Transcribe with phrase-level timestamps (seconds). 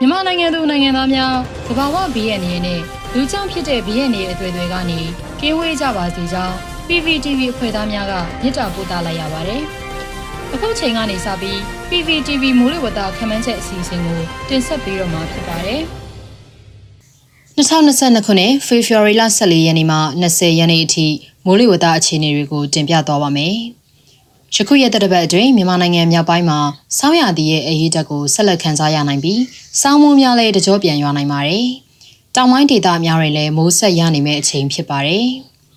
[0.00, 1.34] မြန်မာနိုင်ငံသူနိုင်ငံသားများ
[1.66, 2.80] သဘာဝဘီရဲ့အနေနဲ့
[3.14, 5.00] လူကြောင့်ဖြစ်တဲ့ဘီရဲ့နေအသွေးတွေကနေ
[5.40, 6.54] ကင်းဝေးကြပါစေကြောင်း
[6.88, 8.12] PPTV အဖွဲ့သားများက
[8.42, 9.62] မြစ်တာပို့သလိုက်ရပါတယ်။
[10.54, 11.58] အခုချိန်ကနေစပြီး
[11.90, 15.80] PPTV မိုးလေဝသခန့်မှန်းချက်အစီအစဉ်ကိုတင်ဆက်ပေးတော့မှာဖြစ်ပါတယ်။
[17.58, 21.06] 2022ခုနှစ်ဖေဖော်ဝါရီလ14ရက်နေ့မှ20ရက်နေ့အထိ
[21.44, 23.56] မိုးလေဝသအခြေအနေတွေကိုတင်ပြသွားပါမယ်။
[24.54, 26.58] ယခုရက်တစ်ပတ်အတွင်းမြန်မာနိုင်ငံမြောက်ပိုင်းမှာ
[26.98, 29.42] စောင်းရသည်ရဲ့အရေးတက်ကိုဆက်လက်ခန်းစားရနိုင်ပြီး
[29.80, 31.66] စောင်းမိုးများလည်းတကြောပြန်ရွာနိုင်ပါတယ်။
[32.36, 35.26] တောင်ပိုင်းဒေသများတွင်လည်းမိုးဆက်ရနိုင်မယ့်အချိန်ဖြစ်ပါတယ်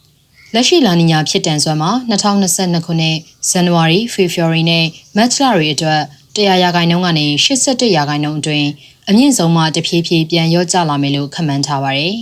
[0.53, 3.17] ။လက်ရှိလာနီညာဖြစ်တန်စွမ်းမှာ2022ခုနှစ်
[3.49, 6.01] ဇန်နဝါရီဖေဖော်ဝါရီနဲ့မတ်လတွေအတွက်
[6.35, 8.67] 100ရာခိုင်နှုန်းကနေ87ရာခိုင်နှုန်းအတွင်း
[9.09, 12.15] အမြင့်ဆုံးမှတဖြည်းဖြည်းပြန်ရော့ကျလာမယ်လို့ခန့်မှန်းထားပါတယ်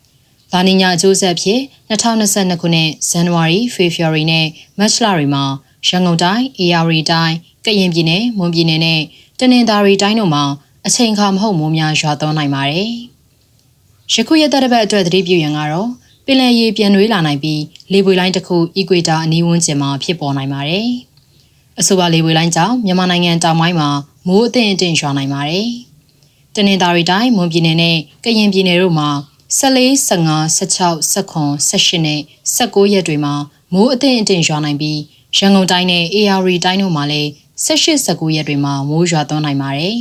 [0.52, 4.46] ။လာနီညာအကျိုးဆက်ဖြစ်2022ခုနှစ်ဇန်နဝါရီဖေဖော်ဝါရီနဲ့
[4.78, 5.44] မတ်လတွေမှာ
[5.86, 9.00] ရန်ကုန်တိုင်း၊အေရဝတီတိုင်း၊ကရင်ပြည်နယ်၊မွန်ပြည်နယ်နဲ့
[9.38, 10.44] တနင်္သာရီတိုင်းတို့မှာ
[10.86, 12.90] အချိန်အခါမဟုတ်မိုးများရွာသွန်းနိုင်ပါတယ်။
[14.12, 15.88] ယခုရက်သက်တစ်ပတ်အတွက်သတိပြုရန်ကတော့
[16.26, 20.88] ပင်လယ်ရေပြန်နွေးလာနိုင်ပြီးလေပွေလိုင်းတစ်ခုအီကွေတာအနီးဝန်းကျင်မှာဖြစ်ပေါ်နိုင်ပါတယ်။
[21.80, 23.88] အဆိုပါလေပွေလိုင်းကြောင့်မြန်မာနိုင်ငံတောင်ပိုင်းမှာ
[24.26, 25.68] မိုးအထင်အထင်ရွာနိုင်ပါတယ်။
[26.54, 29.08] တနင်္သာရီတိုင်းမွန်ပြည်နယ်နဲ့ကရင်ပြည်နယ်တို့မှာ
[29.58, 32.20] 14 15 16 19 18နဲ့
[32.56, 33.34] 19ရက်တွေမှာ
[33.72, 35.00] မိုးအထင်အထင်ရွာနိုင်ပြီး
[35.38, 37.28] ရန်ကုန်တိုင်းနဲ့ AR တိုင်းတို့မှာလည်း
[37.66, 39.98] 18-19ရက်တွေမှာမိုးရွာသွန်းနိုင်ပါတယ်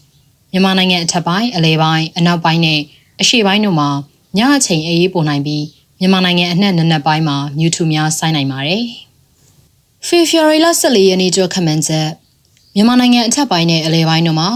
[0.52, 2.80] ။မြန်မာနိုင်ငံအထက်ပိုင်းအလဲပိုင်းအနောက်ပိုင်းနဲ့
[3.20, 3.88] အရှေ့ပိုင်းတို့မှာ
[4.38, 5.64] ညအချိန်အေးပိုနိုင်ပြီး
[5.98, 8.84] မြန်မာနိုင်ငံအနှံ့နက်နက်ပိုင်းမှာမြူထူများဆိုင်းနိုင်ပါတယ်။
[10.06, 12.08] ဖေဖော်ဝါရီလ14ရက်နေ့ကျော်ခမန်းချက်
[12.74, 14.48] မြန်မာနိုင်ငံအထက်ပိုင်းနဲ့အလဲပိုင်းတို့မှာ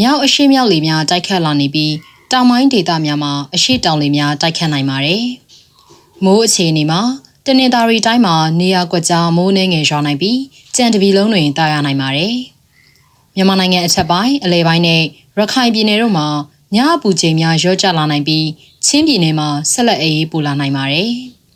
[0.00, 1.94] မြောက်အရှေ့မြောက်လေများတိုက်ခတ်လာနေပြီး
[2.32, 5.22] တောင်ပိုင်းဒေသများမှာအရှေ့တောင်လေများတိုက်ခတ်နိုင်ပါတယ်။
[6.24, 7.00] မိုးအခြေအနေမှာ
[7.48, 10.40] တနင်္သာရီတိုင်းမှာနေရာကွက်ကြားမိုးနှင်းငယ်ရွာနိုင်ပြီး
[10.76, 12.34] ကြံတပီလုံးတွင်တာယာနိုင်ပါတယ်။
[13.34, 15.02] မြန်မာနိုင်ငံအထက်ပိုင်းအလဲပိုင်းနဲ့
[15.38, 16.26] ရခိုင်ပြည်နယ်တို့မှာ
[16.74, 18.46] ညအပူချိန်များရော့ကျလာနိုင်ပြီး
[18.86, 21.10] ချင်းပြည်နယ်မှာဆက်လက်အေးပူလာနိုင်ပါတယ်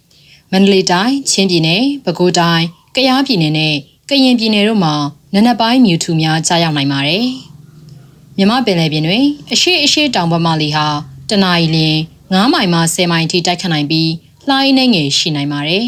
[0.52, 2.64] ။မန္တလေးတိုင်း၊ချင်းပြည်နယ်၊ပဲခူးတိုင်း၊
[2.96, 3.74] ကယားပြည်နယ်နဲ့
[4.08, 4.94] ကရင်ပြည်နယ်တို့မှာ
[5.34, 7.26] နနက်ပိုင်းမြူထူများကြားရောက်နိုင်ပါတယ်။
[8.36, 10.86] မြမပင်လယ်ပြင်တွင်အရှိအရှိတောင်ပမာလီဟာ
[11.30, 11.78] တနအီလ
[12.22, 14.08] 9မိုင်မှ10မိုင်ထိတိုက်ခတ်နိုင်ပြီး
[14.50, 15.86] လှိုင်းနှငယ်ရှိနိုင်ပါတယ်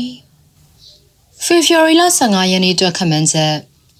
[1.44, 3.54] ။ဖေဖော်ဝါရီလ15ရက်နေ့အတွက်ခန့်မှန်းချက်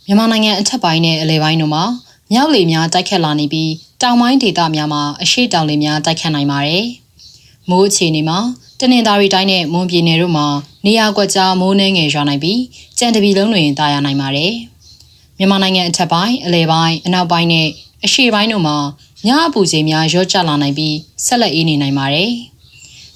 [0.06, 1.84] မြန်မာနိုင်ငံအထက်ပိုင်းနဲ့အလယ်ပိုင်းတို့မှာ
[2.32, 3.72] မြောက်လေများတိုက်ခတ်လာနေပြီး
[4.03, 6.84] တောင်ပိုင်းဒေသများမှာအရှိတောင်လေများတိုက်ခတ်နိုင်ပါတယ်။
[7.71, 8.38] မိုးအခြေအနေမှာ
[8.81, 10.47] တနင်္သာရီတိုင်းနဲ့မွန်ပြည်နယ်တို့မှာ
[10.87, 12.60] နေရာကွက်ကြားမိုးနှင်းငယ်ရွာနိုင်ပြီး
[12.98, 14.53] ကြံတပီလုံးတွင်တာယာနိုင်ပါတယ်။
[15.38, 17.69] မြန်မာနိုင်ငံအထက်ပိုင်းအလယ်ပိုင်းအနောက်ပိုင်းနဲ့
[18.04, 18.77] အရှေ့ပိုင်းတို့မှာ
[19.27, 22.32] ညအပူချိန်များရော့ကျလာနိုင်ပြီးဆက်လက်အေးနေနိုင်ပါတယ်။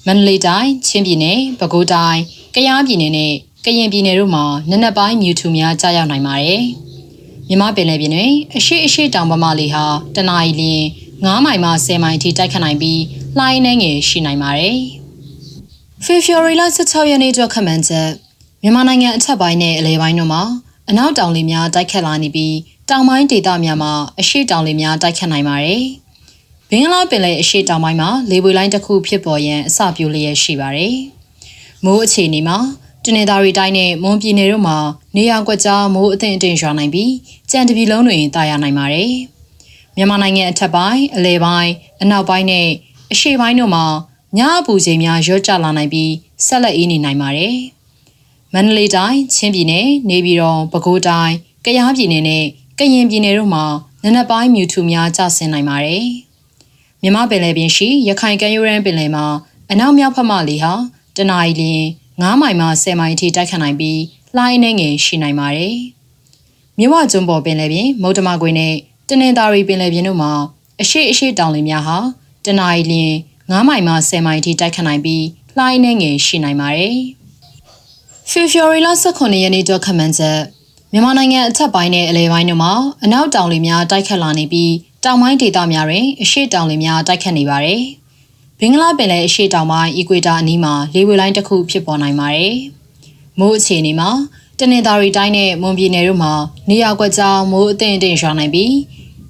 [0.07, 2.21] မန္တလေးတိုင်းချင်းပြည်နယ်ပဲခူးတိုင်း
[2.55, 3.33] ကယားပြည်နယ်နဲ့
[3.65, 6.63] ကရင်ပြည်နယ်တို့မှာနနက်ပိုင်းမြူထူများကြားရောက်နိုင်ပါတယ်။
[7.47, 9.85] မြမပင်လယ်ပြင်တွင်အရှိအရှိတောင်ပမာလီဟာ
[10.15, 10.83] တနအီလျင်
[11.23, 13.01] 9မိုင်မှ10မိုင်ထိတိုက်ခတ်နိုင်ပြီး
[13.37, 14.77] လှိုင်းနှဲငယ်ရှိနိုင်ပါတယ်။
[16.05, 18.09] ဖေဖော်ဝါရီလ16ရက်နေ့ကျော်ခန့်မှန်းချက်
[18.61, 20.43] မြန်မာနိုင်ငံအထက်ပိုင်းနဲ့အလယ်ပိုင်းတို့မှာ
[20.89, 22.55] အနောက်တောင်လေများတိုက်ခတ်လာနေပြီး
[22.89, 26.04] တောင်ပိုင်းဒေသများမှာအရှိတောင်လေများတိုက်ခတ်နိုင်ပါတယ်။ဘ
[26.79, 30.95] င်္ဂလားပင်လယ်အရှေ့တောင်ပိုင်းမှာလေပွေလိုင်းတစ်ခုဖြစ်ပေါ်ရန်အစပြုလျက်ရှိပါတယ်။
[31.85, 32.57] မိုးအခြေအနေမှာ
[33.03, 34.77] တနင်္သာရီတိုင်းနဲ့မွန်ပြည်နယ်တို့မှာ
[35.15, 37.11] နေရာကွက်ကြားမိုးအထင်အထင်ရွာနိုင်ပြီး
[37.51, 39.11] ကြံတပြည်လုံးတွင်တာယာနိုင်ပါတယ်။
[39.95, 41.71] မြန်မာနိုင်ငံအထက်ပိုင်းအလဲပိုင်း
[42.01, 42.67] အနောက်ပိုင်းနဲ့
[43.11, 43.85] အရှေ့ပိုင်းတို့မှာ
[44.37, 46.11] ညအပူချိန်များရော့ကျလာနိုင်ပြီး
[46.45, 47.55] ဆက်လက်အေးနေနိုင်ပါတယ်။
[48.53, 52.43] မန္တလေးတိုင်းချင်းပြည်နယ်နေပြည်တော်ပဲခူးတိုင်းကယားပြည်နယ်နဲ့
[52.79, 53.65] ကရင်ပြည်နယ်တို့မှာ
[54.03, 56.05] နနက်ပိုင်းမြူထူများကျဆင်းနိုင်ပါတယ်။
[57.07, 59.25] မြမပင်လယ်ပြင်ရှိရခိုင်ကမ်းရိုးတန်းပင်လယ်မှာ
[59.71, 60.73] အနောက်မြောက်ဖက်မှလေဟာ
[61.17, 61.83] တနအီလျင်
[62.21, 64.01] 9မိုင်မှ10မိုင်အထိတိုက်ခတ်နိုင်ပြီး
[64.35, 65.75] လှိုင်းနှငယ်ရှိနိုင်ပါတယ်။
[66.77, 68.73] မြဝကျွန်းပေါ်ပင်လယ်ပြင်မုတ်တမကွေနဲ့
[69.09, 70.31] တနင်္သာရီပင်လယ်ပြင်တို့မှာ
[70.81, 71.97] အရှိအရှိတောင်လေများဟာ
[72.45, 75.23] တနအီလျင်9မိုင်မှ10မိုင်အထိတိုက်ခတ်နိုင်ပြီး
[75.57, 76.95] လှိုင်းနှငယ်ရှိနိုင်ပါတယ်။
[78.29, 80.39] ဖေဖော်ဝါရီလ18ရက်နေ့တော့ခန့်မှန်းချက်
[80.91, 82.73] မြန်မာနိုင်ငံအထက်ပိုင်းနဲ့အလဲပိုင်းတို့မှာ
[83.03, 84.71] အနောက်တောင်လေများတိုက်ခတ်လာနေပြီး
[85.05, 87.81] တောင်ပိုင်းဒေသများတွင်အရှိတောင်လေများတိုက်ခတ်နေပါတယ်။
[88.59, 92.55] ဘင်္ဂလားပင်လယ်အရှိတောင်ပိုင်းအီကွေတာအနီးမှာလေဝေလိုင်းတစ်ခုဖြစ်ပေါ်နိုင်ပါတယ်။
[93.39, 94.09] မိုးအခြေအနေမှာ
[94.59, 96.33] တနင်္သာရီတိုင်းနဲ့မွန်ပြည်နယ်တို့မှာ
[96.69, 98.73] နေရာကွက်ကြားမိုးအထင်အထင်ရွာနိုင်ပြီး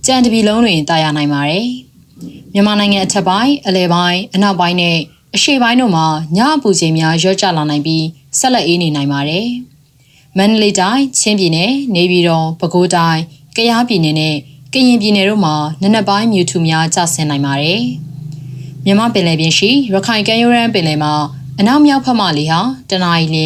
[0.05, 1.67] ကြံတပီလုံးတွင်တာယာနိုင်ပါတယ်။
[2.53, 4.97] မြန်မာနိုင်ငံအထက်ပိုင်းအလဲပိုင်းအနောက်ပိုင်းနဲ့
[5.35, 6.07] အရှေ့ပိုင်းတို့မှာ
[6.37, 8.05] ညအပူချိန်များရော့ကျလာနိုင်ပြီး
[8.39, 9.47] ဆက်လက်အေးနေနိုင်ပါတယ်။
[10.37, 13.21] မန္တလေးတိုင်းချင်းပြည်နယ်နေပြည်တော်ပဲခူးတိုင်း
[13.55, 14.35] ကယားပြည်နယ်နဲ့
[14.75, 17.83] ကရင်ပြည်နယ်တို့မှာနနက်ပိုင်းမြူထူများကျဆင်းနိုင်ပါတယ်။
[18.85, 21.13] မြန်မာပင်လယ်ပြင်ရှိရခိုင်ကမ်းရိုးတန်းပင်လယ်မှာ
[21.59, 23.37] အနောက်မြောက်ဖက်မှလေဟာတနအီလ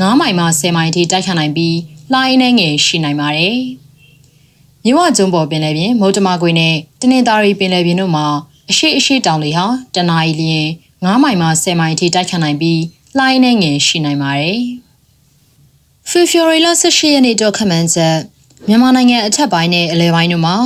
[0.00, 1.76] 9မိုင်မှ10မိုင်ထိတိုက်ခတ်နိုင်ပြီး
[2.12, 3.58] လှိုင်းနှဲငယ်ရှိနိုင်ပါတယ်။
[4.84, 8.26] မြဝကျွန်းပေါ်ပင်လယ်ပြင်မုတ်တမကွေနဲ့တနင်္သာရီပင်လယ်ပြင်တို့မှာ
[8.70, 10.68] အရှိအရှိတောင်လေဟာတနအီလျင်
[11.00, 12.80] 9မိုင်မှ10မိုင်ထိတိုက်ခတ်နိုင်ပြီး
[13.18, 14.60] လှိုင်းနဲ့ငယ်ရှိနိုင်ပါတယ်။
[16.10, 18.16] ဖေဖော်ဝါရီလ18ရက်နေ့တော့ခမန်းချက်
[18.68, 20.56] မြန်မာနိုင်ငံအထက်ပိုင်းနဲ့အလဲပိုင်းတို့မှာ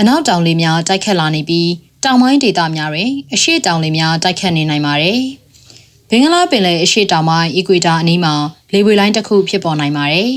[0.00, 1.70] အနောက်တောင်လေများတိုက်ခတ်လာနေပြီး
[2.04, 5.20] တောင်ပိုင်းဒေသများတွင်အရှိတောင်လေများတိုက်ခတ်နေနိုင်ပါတယ်။
[6.08, 8.34] ဘင်္ဂလားပင်လယ်အရှိတောင်ပိုင်းအီကွေတာအနီးမှာ
[8.72, 10.30] လေပွေလိုင်းတစ်ခုဖြစ်ပေါ်နိုင်ပါတယ်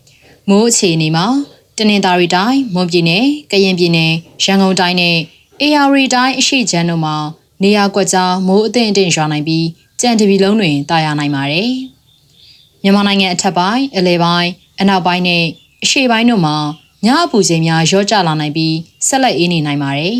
[0.48, 1.26] ။မိုးအခြေအနေမှာ
[1.78, 4.12] တနင်္သာရီတိုင်းမွန်ပြည်နယ်ကရင်ပြည်နယ်
[4.44, 5.16] ရန်ကုန်တိုင်းနဲ့
[5.60, 7.16] အေရရီတိုင်းအရှိချမ်းတို့မှာ
[7.62, 9.66] နေရာကွက်ကြားမိုးအထင်အထင်ရွာနိုင်ပြီး
[10.00, 11.70] ကြံတပီလုံးတွင်တာယာနိုင်ပါတယ်။
[12.82, 14.50] မြန်မာနိုင်ငံအထက်ပိုင်းအလဲပိုင်း
[14.80, 15.44] အနောက်ပိုင်းနဲ့
[15.84, 16.56] အရှေ့ပိုင်းတို့မှာ
[17.04, 20.16] ညအပူချိန်များရောကျလာနိုင်ပြီးဆက်လက်အေးနေနိုင်ပါတယ်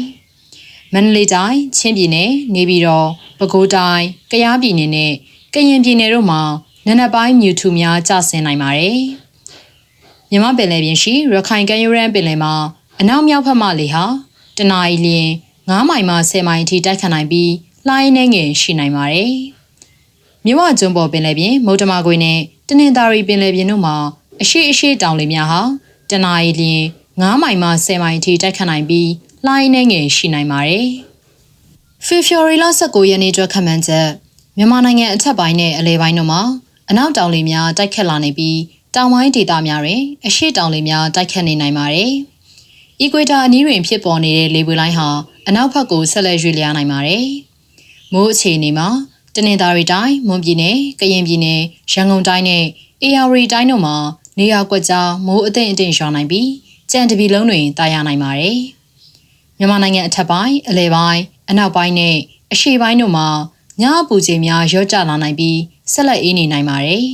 [0.92, 3.08] ။မန္တလေးတိုင်းချင်းပြည်နယ်နေပြည်တော်
[3.38, 5.12] ပဲခူးတိုင်းကယားပြည်နယ်နဲ့
[5.54, 6.42] ကရင်ပြည်နယ်တို့မှာ
[6.86, 8.98] နံနက်ပိုင်းမြူထူများကျဆင်းနိုင်ပါတယ်။
[10.30, 12.54] မြမပင်လယ်ပြင်ရှိရခိုင်ကမ်းရိုးတန်းပင်လယ်မှာ
[13.00, 14.04] အနောက်မြောက်ဘက်မှလေဟာ
[14.58, 15.28] တနအီလျင်
[15.58, 17.52] 9မိုင်မှ10မိုင်အထိတိုက်ခတ်နိုင်ပြီး
[17.86, 19.32] လှိုင်းနှဲငယ်ရှိနိုင်ပါတယ်။
[20.44, 23.96] မြဝကျွန်းပေါ်ပင်လယ်ပြင်မုတ်တမကွေနဲ့တနင်္သာရီပင်လယ်ပြင်တို့မှာ
[24.42, 25.60] အရှိအရှိတောင်လေများဟာ
[26.10, 26.82] တနအီလျင်
[27.16, 29.10] 9မိုင်မှ10မိုင်အထိတိုက်ခတ်နိုင်ပြီး
[29.46, 30.86] လှိုင်းနှဲငယ်ရှိနိုင်ပါတယ်။
[32.06, 34.08] ဖေဖော်ဝါရီလ19ရက်နေ့အတွက်ခန့်မှန်းချက်
[34.56, 36.42] မြန်မာနိုင်ငံအထက်ပိုင်းနဲ့အလဲပိုင်းတို့မှာ
[36.90, 38.58] အနောက်တောင်လေများတိုက်ခတ်လာနေပြီး
[38.94, 42.12] တောင်ပိုင်းဒေသများတွင်အရှိတောင်လေများတိုက်ခတ်နေနိုင်ပါတယ်။
[43.00, 45.08] အီကွေတာအနီးတွင်ဖြစ်ပေါ်နေတဲ့လေပွေလိုင်းဟာ
[45.48, 47.26] အနောက်ဘက်ကိုဆက်လက်ရွေ့လျားနိုင်ပါတယ်။
[48.12, 48.88] မိုးအခြေအနေမှာ
[49.34, 51.60] တနင်္သာရီတိုင်းမွန်ပြည်နယ်ကရင်ပြည်နယ်
[51.92, 52.64] ရန်ကုန်တိုင်းနဲ့
[53.02, 53.96] အေရဝတီတိုင်းတို့မှာ
[54.40, 56.50] နေရာကွက်ကြားမိုးအထင်အထင်ရွာနိုင်ပြီး
[56.90, 58.58] ကြံတပီလုံးတွင်တာယာနိုင်ပါတယ်။
[59.58, 62.16] မြန်မာနိုင်ငံအထက်ပိုင်းအလဲပိုင်းအနောက်ပိုင်းနဲ့
[62.52, 63.28] အရှေ့ပိုင်းတို့မှာ
[63.80, 65.58] ညအပူချိန်များရောကျလာနိုင်ပြီး
[65.92, 67.04] ဆက်လက်အေးနေနိုင်ပါတယ်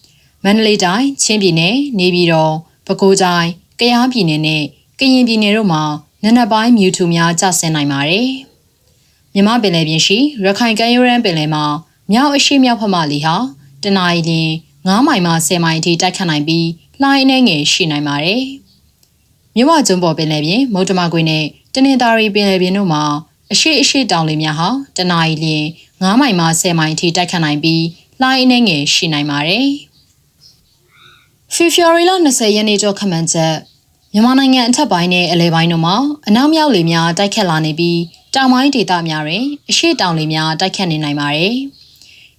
[0.44, 2.54] ။မန္တလေးတိုင်းချင်းပြည်နယ်နေပြည်တော်
[2.86, 3.50] ပဲခူးတိုင်း
[3.80, 4.62] ကယားပြည်နယ်နဲ့
[4.98, 5.82] ကရင်ပြည်နယ်တို့မှာ
[6.22, 8.28] နံနက်ပိုင်းမြူထူများကျဆင်းနိုင်ပါတယ်။
[9.34, 11.64] မြမပင်လယ်ပြင်ရှိရခိုင်ကမ်းရိုးတန်းပင်လယ်မှာ
[12.12, 13.36] မြောက်အရှိမြောက်ဖက်မှလေဟာ
[13.82, 14.30] တနအီလ
[14.86, 16.66] 9မိုင်မှ10မိုင်အထိတိုက်ခတ်နိုင်ပြီး
[17.02, 18.42] လှိုင်းနှဲငယ်ရှိနိုင်ပါတယ်။
[19.56, 21.44] မြဝကျွန်းပေါ်ပင်လယ်ပြင်မုတ်တမကွေနဲ့
[21.74, 23.02] တနင်္သာရီပင်လယ်ပြင်တို့မှာ
[23.52, 25.46] အရှိအရှိတောင်လေများဟာတနအီလ
[26.02, 27.84] 9မိုင်မှ10မိုင်အထိတိုက်ခတ်နိုင်ပြီး
[28.22, 29.66] လှိုင်းနှဲငယ်ရှိနိုင်ပါတယ်။
[31.54, 33.54] ဖေဖော်ဝါရီလ20ရက်နေ့တော့ခမန်းချက်
[34.12, 35.96] မြန်မာနိုင်ငံအထက်ပိုင်းနဲ့အလဲပိုင်းတို့မှာ
[36.28, 38.00] အနောက်မြောက်လေများတိုက်ခတ်လာနေပြီး
[38.34, 41.56] တောင်ပိုင်းဒေသများတွင်အရှိတောင်လေများတိုက်ခတ်နေနိုင်ပါတယ်။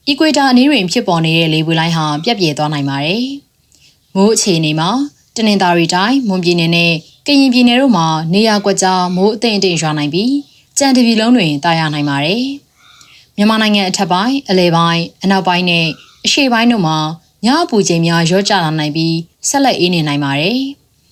[0.10, 3.26] အီကွေတာအနီးတွင်ဖြစ်ပေါ်နေတဲ့လေပွေလိုင်းဟာပြက်ပြဲသွားနိုင်ပါတယ်။
[4.16, 4.90] မိုးအခြေအနေမှာ
[5.36, 6.94] တနင်္သာရီတိုင်းမွန်ပြည်နယ်နဲ့
[7.26, 10.34] ကရင်ပြည်နယ်တို့မှာနေရာကွက်ကြားမိုးအထင်အထင်ရွာနိုင်ပြီး
[10.78, 12.44] ကြံတပီလုံးတွင်တာယာနိုင်ပါတယ်။
[13.38, 15.88] မြန်မာနိုင်ငံအထက်ပိုင်းအလဲပိုင်းအနောက်ပိုင်းနဲ့
[16.26, 16.98] အရှေ့ပိုင်းတို့မှာ
[17.46, 19.16] ညအပူချိန်များရောကျလာနိုင်ပြီး
[19.50, 20.60] ဆက်လက်အေးနေနိုင်ပါတယ်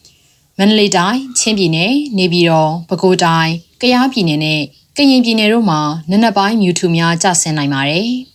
[0.57, 4.61] ။မန္တလေးတိုင်းချင်းပြည်နယ်နေပြည်တော်ပဲခူးတိုင်းကယားပြည်နယ်နဲ့
[4.97, 8.09] ကရင်ပြည်နယ်တို့မှာနနက်ပိုင်းမြူထူများကျဆင်းနိုင်ပါတယ်။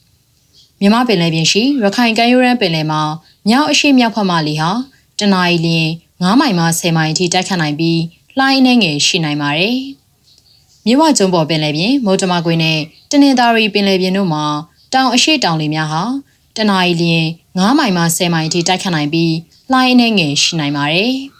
[0.80, 3.02] မြမပင်လယ်ပြင်ရှိရခိုင်ကမ်းရိုးတန်းပင်လယ်မှာ
[3.48, 4.70] မြောက်အရှိမြောက်ဖက်မှလေဟာ
[5.18, 5.88] တနအီလျင်
[6.20, 8.00] 9မိုင်မှ10မိုင်အထိတိုက်ခတ်နိုင်ပြီး
[8.38, 9.76] လှိုင်းနှဲငယ်ရှိနိုင်ပါတယ်။
[10.86, 12.78] မြဝကျွန်းပေါ်ပင်လယ်ပြင်မုတ်တမကွေနဲ့
[13.10, 14.44] တနင်္သာရီပင်လယ်ပြင်တို့မှာ
[14.92, 16.02] တောင်အရှိတောင်လေများဟာ
[16.56, 17.26] တနအီလျင်
[17.56, 19.34] 9မိုင်မှ10မိုင်အထိတိုက်ခတ်နိုင်ပြီး
[19.72, 21.12] လှိုင်းနှဲငယ်ရှိနိုင်ပါတယ်။